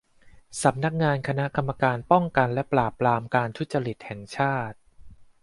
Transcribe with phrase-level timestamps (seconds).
[0.63, 4.77] สำนักงานคณะกรรมการป้องกันและปราบปรามการทุจริตแห่งชาติ